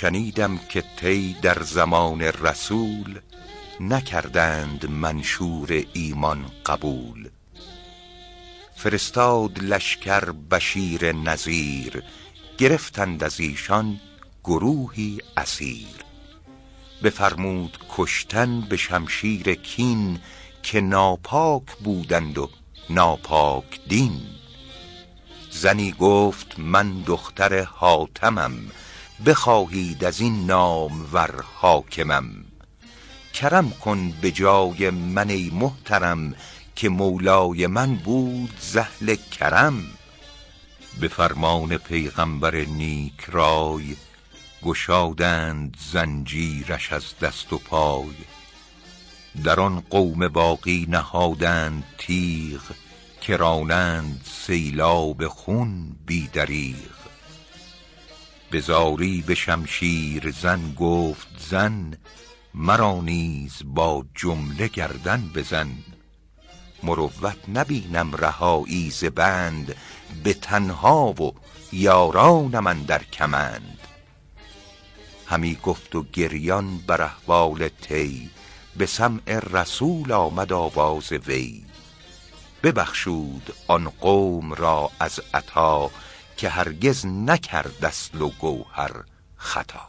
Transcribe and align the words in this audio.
شنیدم 0.00 0.58
که 0.58 0.84
طی 1.00 1.36
در 1.42 1.62
زمان 1.62 2.20
رسول 2.20 3.18
نکردند 3.80 4.90
منشور 4.90 5.84
ایمان 5.92 6.46
قبول. 6.66 7.28
فرستاد 8.76 9.58
لشکر 9.58 10.24
بشیر 10.32 11.12
نظیر 11.12 12.02
گرفتند 12.58 13.24
از 13.24 13.40
ایشان 13.40 14.00
گروهی 14.44 15.18
اسیر. 15.36 16.07
بفرمود 17.02 17.78
کشتن 17.96 18.60
به 18.60 18.76
شمشیر 18.76 19.54
کین 19.54 20.20
که 20.62 20.80
ناپاک 20.80 21.62
بودند 21.84 22.38
و 22.38 22.50
ناپاک 22.90 23.80
دین. 23.88 24.20
زنی 25.50 25.92
گفت 25.92 26.58
من 26.58 27.00
دختر 27.00 27.62
حاتمم 27.62 28.52
بخواهید 29.26 30.04
از 30.04 30.20
این 30.20 30.46
نامور 30.46 31.44
حاکمم. 31.54 32.44
کرم 33.34 33.70
کن 33.70 34.10
به 34.10 34.30
جای 34.30 34.90
من 34.90 35.30
ای 35.30 35.50
محترم 35.54 36.34
که 36.76 36.88
مولای 36.88 37.66
من 37.66 37.94
بود 37.94 38.56
ز 38.60 38.76
اهل 38.76 39.14
کرم. 39.14 39.84
به 41.00 41.08
فرمان 41.08 41.76
پیغمبر 41.76 42.54
نیک 42.54 43.20
رای 43.28 43.96
گشادند 44.62 45.76
زنجیرش 45.92 46.92
از 46.92 47.18
دست 47.18 47.52
و 47.52 47.58
پای. 47.58 48.14
در 49.44 49.60
آن 49.60 49.80
قوم 49.80 50.28
باقی 50.28 50.86
نهادند 50.88 51.84
تیغ 51.98 52.62
که 53.20 53.36
رانند 53.36 54.26
سیلاب 54.46 55.28
خون 55.28 55.96
بی 56.06 56.26
دریغ. 56.26 56.98
به 58.50 58.60
به 59.26 59.34
شمشیر 59.34 60.30
زن 60.30 60.74
گفت 60.74 61.28
زن 61.50 61.98
مرا 62.54 63.00
نیز 63.00 63.52
با 63.64 64.04
جمله 64.14 64.68
گردن 64.68 65.30
بزن. 65.34 65.70
مروت 66.82 67.48
نبینم 67.48 68.14
رهایی 68.14 68.90
ز 68.90 69.04
بند 69.04 69.76
به 70.24 70.34
تنها 70.34 71.06
و 71.06 71.34
یارانم 71.72 72.66
اندر 72.66 73.02
کمند. 73.04 73.77
همی 75.28 75.58
گفت 75.62 75.94
و 75.94 76.02
گریان 76.12 76.78
بر 76.78 77.02
احوال 77.02 77.68
طی 77.68 78.30
به 78.76 78.86
سمع 78.86 79.38
رسول 79.52 80.12
آمد 80.12 80.52
آواز 80.52 81.12
وی. 81.12 81.64
ببخشود 82.62 83.54
آن 83.68 83.88
قوم 83.88 84.54
را 84.54 84.90
از 85.00 85.20
عطا 85.34 85.90
که 86.36 86.48
هرگز 86.48 87.06
نکرد 87.06 87.84
اصل 87.84 88.20
و 88.20 88.28
گوهر 88.28 89.04
خطا. 89.36 89.88